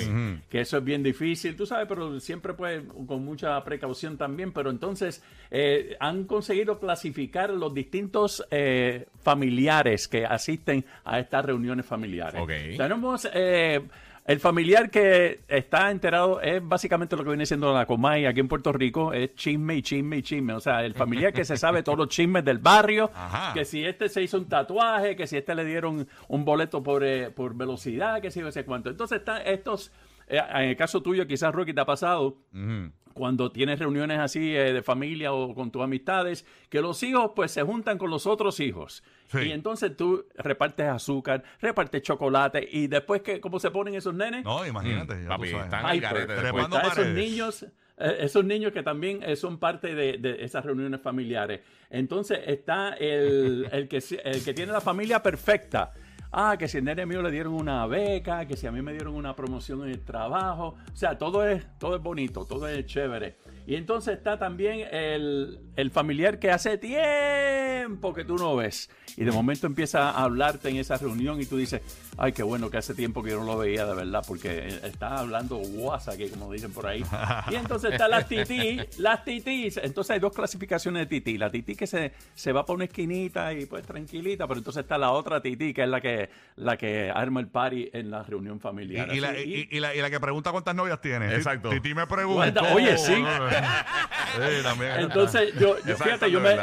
que 0.48 0.60
eso 0.60 0.78
es 0.78 0.84
bien 0.84 1.02
difícil, 1.02 1.56
tú 1.56 1.66
sabes, 1.66 1.86
pero 1.88 2.03
siempre 2.20 2.54
pues 2.54 2.82
con 3.06 3.24
mucha 3.24 3.62
precaución 3.64 4.16
también, 4.16 4.52
pero 4.52 4.70
entonces 4.70 5.22
eh, 5.50 5.96
han 6.00 6.24
conseguido 6.24 6.78
clasificar 6.78 7.50
los 7.50 7.72
distintos 7.74 8.44
eh, 8.50 9.06
familiares 9.22 10.08
que 10.08 10.24
asisten 10.26 10.84
a 11.04 11.18
estas 11.18 11.44
reuniones 11.44 11.86
familiares. 11.86 12.40
Tenemos... 12.76 13.28
eh, 13.32 13.80
el 14.26 14.40
familiar 14.40 14.88
que 14.88 15.40
está 15.48 15.90
enterado 15.90 16.40
es 16.40 16.66
básicamente 16.66 17.14
lo 17.14 17.24
que 17.24 17.28
viene 17.28 17.44
siendo 17.44 17.74
la 17.74 17.84
Comay 17.84 18.24
aquí 18.24 18.40
en 18.40 18.48
Puerto 18.48 18.72
Rico, 18.72 19.12
es 19.12 19.34
chisme 19.34 19.76
y 19.76 19.82
chisme 19.82 20.16
y 20.16 20.22
chisme. 20.22 20.54
O 20.54 20.60
sea, 20.60 20.82
el 20.82 20.94
familiar 20.94 21.30
que 21.34 21.44
se 21.44 21.58
sabe 21.58 21.82
todos 21.82 21.98
los 21.98 22.08
chismes 22.08 22.42
del 22.42 22.56
barrio, 22.56 23.10
Ajá. 23.14 23.52
que 23.52 23.66
si 23.66 23.84
este 23.84 24.08
se 24.08 24.22
hizo 24.22 24.38
un 24.38 24.48
tatuaje, 24.48 25.14
que 25.14 25.26
si 25.26 25.36
este 25.36 25.54
le 25.54 25.66
dieron 25.66 26.08
un 26.28 26.44
boleto 26.46 26.82
por, 26.82 27.04
eh, 27.04 27.30
por 27.32 27.54
velocidad, 27.54 28.22
que 28.22 28.30
si 28.30 28.40
no 28.40 28.50
sé 28.50 28.64
cuánto. 28.64 28.88
Entonces 28.88 29.18
están 29.18 29.42
estos, 29.44 29.92
en 30.28 30.68
el 30.70 30.76
caso 30.76 31.02
tuyo 31.02 31.26
quizás 31.26 31.54
Rocky 31.54 31.72
te 31.74 31.80
ha 31.80 31.86
pasado, 31.86 32.38
cuando 33.12 33.52
tienes 33.52 33.78
reuniones 33.78 34.18
así 34.18 34.56
eh, 34.56 34.72
de 34.72 34.82
familia 34.82 35.32
o 35.32 35.54
con 35.54 35.70
tus 35.70 35.82
amistades, 35.82 36.44
que 36.68 36.80
los 36.80 37.00
hijos 37.04 37.30
pues 37.36 37.52
se 37.52 37.62
juntan 37.62 37.96
con 37.96 38.10
los 38.10 38.26
otros 38.26 38.58
hijos. 38.58 39.04
Sí. 39.28 39.38
Y 39.38 39.52
entonces 39.52 39.96
tú 39.96 40.26
repartes 40.36 40.86
azúcar, 40.88 41.44
repartes 41.60 42.02
chocolate 42.02 42.68
y 42.70 42.88
después 42.88 43.22
que 43.22 43.40
cómo 43.40 43.60
se 43.60 43.70
ponen 43.70 43.94
esos 43.94 44.14
nenes, 44.14 44.44
No, 44.44 44.66
imagínate. 44.66 45.14
Mm, 45.14 45.22
ya 45.22 45.28
papi, 45.28 45.48
están 45.48 45.86
Ay, 45.86 46.00
pero- 46.00 46.60
Está 46.60 46.80
esos 46.88 47.06
niños, 47.08 47.62
eh, 47.98 48.16
esos 48.20 48.44
niños 48.44 48.72
que 48.72 48.82
también 48.82 49.22
eh, 49.22 49.36
son 49.36 49.58
parte 49.58 49.94
de, 49.94 50.18
de 50.18 50.44
esas 50.44 50.64
reuniones 50.64 51.00
familiares. 51.00 51.60
Entonces 51.90 52.40
está 52.46 52.94
el, 52.94 53.68
el 53.70 53.86
que, 53.86 54.02
el 54.24 54.44
que 54.44 54.54
tiene 54.54 54.72
la 54.72 54.80
familia 54.80 55.22
perfecta. 55.22 55.92
Ah, 56.36 56.56
que 56.58 56.66
si 56.66 56.78
el 56.78 56.84
nene 56.84 57.06
mío 57.06 57.22
le 57.22 57.30
dieron 57.30 57.54
una 57.54 57.86
beca, 57.86 58.44
que 58.44 58.56
si 58.56 58.66
a 58.66 58.72
mí 58.72 58.82
me 58.82 58.90
dieron 58.90 59.14
una 59.14 59.36
promoción 59.36 59.84
en 59.84 59.90
el 59.90 60.04
trabajo. 60.04 60.74
O 60.92 60.96
sea, 60.96 61.16
todo 61.16 61.46
es, 61.46 61.64
todo 61.78 61.94
es 61.94 62.02
bonito, 62.02 62.44
todo 62.44 62.66
es 62.66 62.84
chévere. 62.86 63.36
Y 63.66 63.76
entonces 63.76 64.18
está 64.18 64.38
también 64.38 64.86
el, 64.92 65.58
el 65.76 65.90
familiar 65.90 66.38
que 66.38 66.50
hace 66.50 66.76
tiempo 66.78 68.12
que 68.14 68.24
tú 68.24 68.36
no 68.36 68.56
ves. 68.56 68.90
Y 69.16 69.24
de 69.24 69.30
momento 69.30 69.66
empieza 69.66 70.10
a 70.10 70.24
hablarte 70.24 70.68
en 70.70 70.76
esa 70.76 70.96
reunión 70.96 71.40
y 71.40 71.46
tú 71.46 71.56
dices, 71.56 71.80
ay, 72.18 72.32
qué 72.32 72.42
bueno 72.42 72.68
que 72.68 72.78
hace 72.78 72.94
tiempo 72.94 73.22
que 73.22 73.30
yo 73.30 73.38
no 73.38 73.44
lo 73.46 73.56
veía 73.56 73.86
de 73.86 73.94
verdad, 73.94 74.24
porque 74.26 74.66
está 74.82 75.18
hablando 75.18 75.56
WhatsApp, 75.58 76.16
que 76.16 76.28
como 76.30 76.52
dicen 76.52 76.72
por 76.72 76.86
ahí. 76.86 77.04
Y 77.50 77.54
entonces 77.54 77.92
está 77.92 78.08
las 78.08 78.26
tití, 78.28 78.80
las 78.98 79.24
titís. 79.24 79.76
Entonces 79.76 80.10
hay 80.12 80.20
dos 80.20 80.32
clasificaciones 80.34 81.02
de 81.02 81.06
tití. 81.06 81.38
La 81.38 81.50
tití 81.50 81.74
que 81.76 81.86
se, 81.86 82.12
se 82.34 82.52
va 82.52 82.64
por 82.66 82.76
una 82.76 82.84
esquinita 82.86 83.52
y 83.52 83.66
pues 83.66 83.86
tranquilita, 83.86 84.46
pero 84.48 84.58
entonces 84.58 84.82
está 84.82 84.98
la 84.98 85.10
otra 85.12 85.40
tití, 85.40 85.72
que 85.72 85.82
es 85.84 85.88
la 85.88 86.00
que, 86.00 86.28
la 86.56 86.76
que 86.76 87.10
arma 87.14 87.40
el 87.40 87.46
party 87.48 87.90
en 87.92 88.10
la 88.10 88.22
reunión 88.24 88.58
familiar. 88.60 89.08
Y, 89.12 89.18
y 89.18 89.20
la, 89.20 89.38
y- 89.40 89.54
y- 89.70 89.76
y 89.76 89.80
la, 89.80 89.94
y 89.94 90.00
la 90.00 90.10
que 90.10 90.18
pregunta 90.20 90.50
cuántas 90.50 90.74
novias 90.74 91.00
tienes. 91.00 91.32
Exacto. 91.32 91.70
Titi 91.70 91.94
me 91.94 92.06
pregunta. 92.06 92.74
Oye, 92.74 92.98
sí. 92.98 93.14
Sí, 93.54 94.62
también. 94.62 94.92
Entonces, 94.98 95.54
yo, 95.58 95.76
fíjate, 95.76 96.30
yo 96.30 96.40
me, 96.40 96.56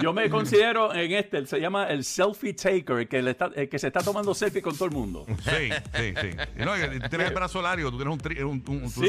yo 0.00 0.12
me 0.12 0.30
considero 0.30 0.94
en 0.94 1.12
este, 1.12 1.46
se 1.46 1.60
llama 1.60 1.88
el 1.88 2.04
selfie 2.04 2.54
taker, 2.54 2.98
el 3.00 3.08
que, 3.08 3.20
le 3.22 3.32
está, 3.32 3.50
el 3.54 3.68
que 3.68 3.78
se 3.78 3.88
está 3.88 4.00
tomando 4.00 4.34
selfie 4.34 4.62
con 4.62 4.74
todo 4.76 4.86
el 4.86 4.92
mundo. 4.92 5.26
Sí, 5.44 5.70
sí, 5.94 6.14
sí. 6.20 6.30
Y 6.58 6.64
no, 6.64 6.74
tienes 6.74 7.28
el 7.28 7.34
brazo 7.34 7.60
largo, 7.62 7.90
tú 7.90 7.96
tienes 7.98 8.12
un... 8.14 8.20
tri- 8.20 8.44
un, 8.44 8.62
un- 8.68 8.90
Sí, 8.90 9.00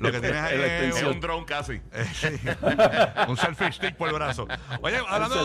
Lo 0.00 0.10
que 0.10 0.20
tienes 0.20 0.42
ahí 0.42 0.60
es 0.60 0.96
Es 0.96 1.02
un 1.04 1.20
drone 1.20 1.44
casi. 1.46 1.80
Eh, 2.26 3.26
un 3.28 3.36
selfie 3.36 3.72
stick 3.72 3.96
por 3.96 4.08
el 4.08 4.14
brazo. 4.14 4.46
Oye, 4.82 4.96
hablando, 5.08 5.36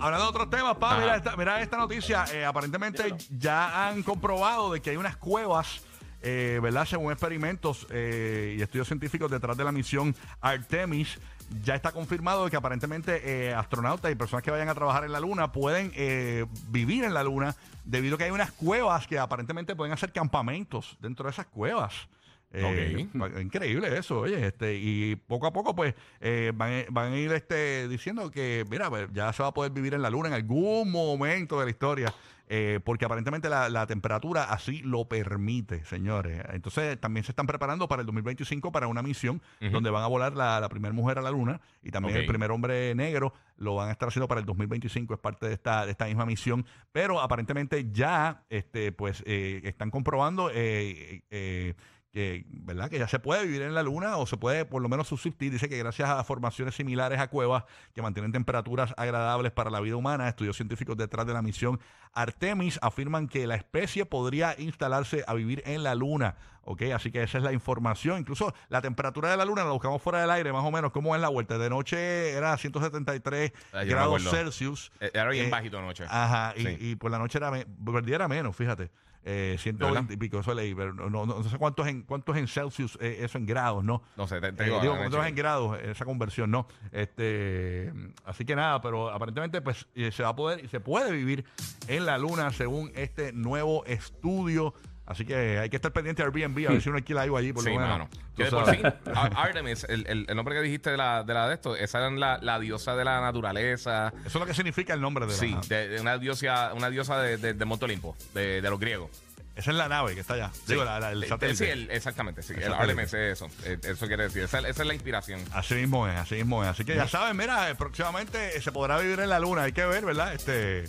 hablando 0.00 0.24
de 0.24 0.28
otros 0.28 0.50
temas, 0.50 0.76
pa, 0.76 0.92
Ajá. 0.92 1.00
mira 1.00 1.16
esta, 1.16 1.36
mira 1.36 1.60
esta 1.62 1.76
noticia. 1.76 2.24
Eh, 2.32 2.44
aparentemente 2.44 3.14
ya 3.30 3.88
han 3.88 4.02
comprobado 4.02 4.72
de 4.72 4.80
que 4.80 4.90
hay 4.90 4.96
unas 4.96 5.16
cuevas, 5.16 5.80
eh, 6.22 6.58
¿verdad? 6.62 6.86
Según 6.86 7.12
experimentos 7.12 7.86
eh, 7.90 8.56
y 8.58 8.62
estudios 8.62 8.88
científicos 8.88 9.30
detrás 9.30 9.56
de 9.56 9.64
la 9.64 9.72
misión 9.72 10.14
Artemis. 10.40 11.18
Ya 11.62 11.76
está 11.76 11.92
confirmado 11.92 12.50
que 12.50 12.56
aparentemente 12.56 13.22
eh, 13.24 13.54
astronautas 13.54 14.10
y 14.10 14.16
personas 14.16 14.42
que 14.42 14.50
vayan 14.50 14.68
a 14.68 14.74
trabajar 14.74 15.04
en 15.04 15.12
la 15.12 15.20
Luna 15.20 15.52
pueden 15.52 15.92
eh, 15.94 16.44
vivir 16.68 17.04
en 17.04 17.14
la 17.14 17.22
Luna 17.22 17.54
debido 17.84 18.16
a 18.16 18.18
que 18.18 18.24
hay 18.24 18.32
unas 18.32 18.50
cuevas 18.50 19.06
que 19.06 19.18
aparentemente 19.18 19.76
pueden 19.76 19.92
hacer 19.92 20.12
campamentos 20.12 20.96
dentro 21.00 21.26
de 21.26 21.30
esas 21.30 21.46
cuevas. 21.46 22.08
Eh, 22.56 23.40
Increíble 23.42 23.96
eso, 23.98 24.20
oye, 24.20 24.46
este, 24.46 24.74
y 24.76 25.16
poco 25.16 25.46
a 25.46 25.52
poco, 25.52 25.74
pues, 25.74 25.94
eh, 26.20 26.52
van, 26.54 26.84
van 26.90 27.12
a 27.12 27.16
ir 27.16 27.32
este, 27.32 27.88
diciendo 27.88 28.30
que, 28.30 28.64
mira, 28.70 28.88
pues, 28.88 29.08
ya 29.12 29.32
se 29.32 29.42
va 29.42 29.50
a 29.50 29.54
poder 29.54 29.72
vivir 29.72 29.94
en 29.94 30.02
la 30.02 30.10
luna 30.10 30.28
en 30.28 30.34
algún 30.34 30.90
momento 30.90 31.58
de 31.58 31.64
la 31.66 31.70
historia. 31.70 32.14
eh, 32.48 32.78
porque 32.84 33.04
aparentemente 33.04 33.48
la, 33.48 33.68
la 33.68 33.88
temperatura 33.88 34.44
así 34.44 34.80
lo 34.82 35.06
permite, 35.08 35.84
señores. 35.84 36.44
Entonces 36.52 36.96
también 37.00 37.24
se 37.24 37.32
están 37.32 37.44
preparando 37.48 37.88
para 37.88 38.02
el 38.02 38.06
2025 38.06 38.70
para 38.70 38.86
una 38.86 39.02
misión 39.02 39.42
donde 39.72 39.90
van 39.90 40.04
a 40.04 40.06
volar 40.06 40.36
la, 40.36 40.60
la 40.60 40.68
primera 40.68 40.94
mujer 40.94 41.18
a 41.18 41.22
la 41.22 41.32
luna 41.32 41.60
y 41.82 41.90
también 41.90 42.14
el 42.16 42.24
primer 42.26 42.52
hombre 42.52 42.94
negro 42.94 43.32
lo 43.56 43.74
van 43.74 43.88
a 43.88 43.92
estar 43.92 44.08
haciendo 44.10 44.28
para 44.28 44.38
el 44.38 44.46
2025, 44.46 45.14
es 45.14 45.18
parte 45.18 45.48
de 45.48 45.54
esta, 45.54 45.86
de 45.86 45.90
esta 45.90 46.04
misma 46.04 46.24
misión, 46.24 46.64
pero 46.92 47.20
aparentemente 47.20 47.88
ya 47.90 48.44
este, 48.48 48.92
pues 48.92 49.24
eh, 49.26 49.62
están 49.64 49.90
comprobando 49.90 50.48
eh, 50.54 51.22
eh, 51.30 51.74
que, 52.16 52.46
¿verdad? 52.48 52.88
que 52.88 52.98
ya 52.98 53.06
se 53.08 53.18
puede 53.18 53.44
vivir 53.44 53.60
en 53.60 53.74
la 53.74 53.82
luna 53.82 54.16
o 54.16 54.24
se 54.26 54.38
puede 54.38 54.64
por 54.64 54.80
lo 54.80 54.88
menos 54.88 55.06
subsistir. 55.06 55.52
Dice 55.52 55.68
que 55.68 55.76
gracias 55.76 56.08
a 56.08 56.24
formaciones 56.24 56.74
similares 56.74 57.20
a 57.20 57.28
cuevas 57.28 57.64
que 57.94 58.00
mantienen 58.00 58.32
temperaturas 58.32 58.94
agradables 58.96 59.52
para 59.52 59.68
la 59.68 59.80
vida 59.80 59.96
humana, 59.96 60.26
estudios 60.26 60.56
científicos 60.56 60.96
detrás 60.96 61.26
de 61.26 61.34
la 61.34 61.42
misión 61.42 61.78
Artemis 62.14 62.78
afirman 62.80 63.28
que 63.28 63.46
la 63.46 63.56
especie 63.56 64.06
podría 64.06 64.54
instalarse 64.58 65.24
a 65.26 65.34
vivir 65.34 65.62
en 65.66 65.82
la 65.82 65.94
luna. 65.94 66.36
¿ok? 66.62 66.82
Así 66.94 67.12
que 67.12 67.22
esa 67.22 67.36
es 67.36 67.44
la 67.44 67.52
información. 67.52 68.18
Incluso 68.18 68.54
la 68.70 68.80
temperatura 68.80 69.30
de 69.30 69.36
la 69.36 69.44
luna 69.44 69.62
la 69.64 69.70
buscamos 69.72 70.00
fuera 70.00 70.22
del 70.22 70.30
aire, 70.30 70.50
más 70.54 70.64
o 70.64 70.70
menos, 70.70 70.92
cómo 70.92 71.14
es 71.14 71.20
la 71.20 71.28
vuelta. 71.28 71.58
De 71.58 71.68
noche 71.68 72.30
era 72.32 72.56
173 72.56 73.52
Ah, 73.74 73.84
grados. 73.84 74.22
Celsius. 74.30 74.90
Eh, 75.00 75.10
Era 75.12 75.28
bien 75.28 75.48
Eh, 75.48 75.50
bajito 75.50 75.78
anoche. 75.78 76.04
Ajá, 76.08 76.54
y, 76.56 76.62
Sí. 76.62 76.76
y 76.80 76.96
por 76.96 77.10
la 77.10 77.18
noche 77.18 77.36
era, 77.36 77.50
me- 77.50 77.66
era 78.06 78.26
menos, 78.26 78.56
fíjate. 78.56 78.90
Eh, 79.28 79.56
120 79.58 80.14
y 80.14 80.16
pico, 80.16 80.38
eso 80.38 80.54
leí, 80.54 80.72
pero 80.72 80.92
no, 80.94 81.10
no, 81.10 81.26
no 81.26 81.42
sé 81.42 81.58
cuántos 81.58 81.88
en, 81.88 82.02
cuántos 82.02 82.36
en 82.36 82.46
Celsius, 82.46 82.96
eh, 83.00 83.18
eso 83.22 83.38
en 83.38 83.46
grados, 83.46 83.82
¿no? 83.82 84.00
No 84.16 84.28
sé, 84.28 84.40
te, 84.40 84.52
te 84.52 84.62
Eh, 84.62 84.66
digo, 84.66 84.80
digo, 84.80 84.96
cuántos 84.96 85.26
en 85.26 85.34
grados, 85.34 85.76
esa 85.80 86.04
conversión, 86.04 86.52
¿no? 86.52 86.68
Este, 86.92 87.92
así 88.24 88.44
que 88.44 88.54
nada, 88.54 88.80
pero 88.80 89.10
aparentemente 89.10 89.60
pues 89.62 89.88
eh, 89.96 90.12
se 90.12 90.22
va 90.22 90.28
a 90.28 90.36
poder 90.36 90.64
y 90.64 90.68
se 90.68 90.78
puede 90.78 91.10
vivir 91.10 91.44
en 91.88 92.06
la 92.06 92.18
luna 92.18 92.52
según 92.52 92.92
este 92.94 93.32
nuevo 93.32 93.84
estudio. 93.86 94.74
Así 95.06 95.24
que 95.24 95.58
hay 95.60 95.70
que 95.70 95.76
estar 95.76 95.92
pendiente 95.92 96.22
de 96.22 96.26
Airbnb 96.26 96.68
a 96.68 96.72
ver 96.72 96.82
si 96.82 96.88
uno 96.88 96.98
alquila 96.98 97.22
algo 97.22 97.36
allí 97.36 97.52
por 97.52 97.62
Sí, 97.62 97.70
lo 97.70 97.76
menos. 97.76 97.88
mano. 97.90 98.08
Que 98.36 98.44
de 98.44 98.50
por 98.50 98.68
sí, 98.74 98.80
Ar- 99.14 99.32
Artemis, 99.36 99.84
el, 99.88 100.04
el- 100.08 100.26
el 100.28 100.36
nombre 100.36 100.54
que 100.56 100.60
dijiste 100.62 100.90
de 100.90 100.96
la 100.96 101.22
de, 101.22 101.32
la 101.32 101.48
de 101.48 101.54
esto, 101.54 101.76
esa 101.76 101.98
era 101.98 102.10
la, 102.10 102.38
la 102.42 102.58
diosa 102.58 102.96
de 102.96 103.04
la 103.04 103.20
naturaleza. 103.20 104.08
Eso 104.20 104.26
es 104.26 104.34
lo 104.34 104.46
que 104.46 104.54
significa 104.54 104.94
el 104.94 105.00
nombre 105.00 105.26
de 105.26 105.32
la 105.32 105.38
Sí, 105.38 105.56
de, 105.68 105.88
de 105.88 106.00
una 106.00 106.18
diosa, 106.18 106.72
una 106.74 106.90
diosa 106.90 107.20
de, 107.22 107.36
de, 107.36 107.54
de 107.54 107.64
Monte 107.64 107.84
Olimpo, 107.84 108.16
de, 108.34 108.60
de 108.60 108.68
los 108.70 108.80
griegos. 108.80 109.10
Esa 109.54 109.70
es 109.70 109.76
la 109.78 109.88
nave 109.88 110.12
que 110.14 110.20
está 110.20 110.34
allá. 110.34 110.50
Digo, 110.66 110.84
la- 110.84 110.98
la- 111.00 111.12
el 111.12 111.24
satélite. 111.24 111.64
Sí, 111.64 111.70
el- 111.70 111.90
exactamente. 111.90 112.42
Sí, 112.42 112.52
El 112.56 112.64
satélite. 112.64 113.30
Eso. 113.30 113.46
Eso 113.64 114.06
quiere 114.08 114.24
decir. 114.24 114.42
Esa, 114.42 114.58
esa 114.58 114.82
es 114.82 114.86
la 114.88 114.92
inspiración. 114.94 115.40
Así 115.52 115.74
mismo 115.76 116.06
es, 116.08 116.16
así 116.16 116.34
mismo 116.34 116.62
es. 116.64 116.68
Así 116.70 116.84
que 116.84 116.94
ya 116.96 117.06
saben, 117.08 117.36
mira, 117.36 117.70
eh, 117.70 117.74
próximamente 117.74 118.60
se 118.60 118.72
podrá 118.72 118.98
vivir 118.98 119.20
en 119.20 119.30
la 119.30 119.38
luna. 119.38 119.62
Hay 119.62 119.72
que 119.72 119.86
ver, 119.86 120.04
¿verdad? 120.04 120.34
Este. 120.34 120.84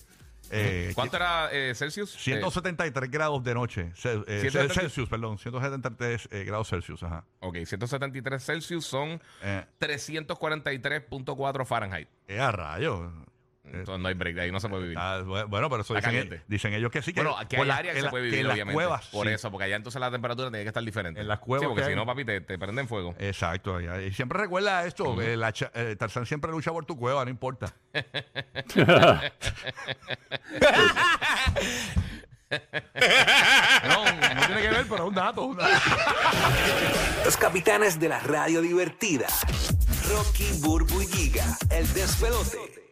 Eh, 0.51 0.91
¿Cuánto 0.95 1.17
era 1.17 1.49
eh, 1.51 1.73
Celsius? 1.75 2.11
173 2.11 3.09
grados 3.11 3.43
de 3.43 3.53
noche. 3.53 3.91
Cel- 3.95 4.23
eh, 4.27 4.41
170 4.41 4.73
Celsius, 4.73 5.09
perdón. 5.09 5.37
173 5.37 6.29
eh, 6.31 6.43
grados 6.43 6.69
Celsius, 6.69 7.03
ajá. 7.03 7.23
Eh, 7.41 7.45
ok, 7.47 7.55
173 7.65 8.43
Celsius 8.43 8.85
son 8.85 9.21
Eh, 9.41 9.65
343.4 9.79 11.65
Fahrenheit. 11.65 12.07
eh, 12.27 12.39
a 12.39 12.51
rayos. 12.51 13.11
Entonces 13.73 13.99
no 13.99 14.07
hay 14.07 14.13
break, 14.13 14.35
de 14.35 14.41
ahí 14.41 14.51
no 14.51 14.59
se 14.59 14.69
puede 14.69 14.83
vivir. 14.83 14.97
Ah, 14.99 15.19
bu- 15.23 15.47
bueno, 15.47 15.69
pero 15.69 15.81
eso 15.81 15.95
Está 15.95 16.09
dicen, 16.09 16.23
caliente. 16.27 16.45
dicen 16.47 16.73
ellos 16.73 16.91
que 16.91 17.01
sí. 17.01 17.13
Que 17.13 17.21
bueno, 17.21 17.37
aquí 17.37 17.55
hay 17.55 17.69
áreas 17.69 17.93
que 17.93 17.99
se 17.99 18.05
la- 18.05 18.09
puede 18.11 18.23
vivir, 18.25 18.39
en 18.39 18.47
las 18.47 18.53
obviamente. 18.55 18.73
cuevas. 18.75 19.05
por 19.07 19.27
sí. 19.27 19.33
eso, 19.33 19.51
porque 19.51 19.65
allá 19.65 19.75
entonces 19.75 19.99
la 19.99 20.09
temperatura 20.11 20.49
tiene 20.49 20.63
que 20.63 20.69
estar 20.69 20.83
diferente. 20.83 21.21
En 21.21 21.27
las 21.27 21.39
cuevas 21.39 21.61
Sí, 21.63 21.67
porque 21.67 21.81
que 21.81 21.85
si 21.85 21.89
hay. 21.91 21.95
no, 21.95 22.05
papi, 22.05 22.25
te, 22.25 22.41
te 22.41 22.57
prenden 22.57 22.87
fuego. 22.87 23.15
Exacto. 23.19 23.79
Y, 23.81 23.87
y 24.07 24.13
siempre 24.13 24.39
recuerda 24.39 24.85
esto: 24.85 25.21
eh, 25.21 25.35
la 25.37 25.51
cha- 25.53 25.71
eh, 25.73 25.95
Tarzán 25.97 26.25
siempre 26.25 26.51
lucha 26.51 26.71
por 26.71 26.85
tu 26.85 26.97
cueva, 26.97 27.23
no 27.25 27.29
importa. 27.31 27.73
no, 33.87 34.05
no 34.05 34.45
tiene 34.47 34.61
que 34.61 34.69
ver, 34.69 34.85
pero 34.87 34.95
es 35.03 35.09
un 35.09 35.15
dato. 35.15 35.43
un 35.43 35.57
dato. 35.57 35.73
Los 37.25 37.37
capitanes 37.37 37.99
de 37.99 38.09
la 38.09 38.19
radio 38.19 38.61
divertida. 38.61 39.27
Rocky, 40.09 40.49
Burbu 40.61 41.01
y 41.01 41.07
Giga, 41.07 41.57
el 41.69 41.91
despelote. 41.93 42.86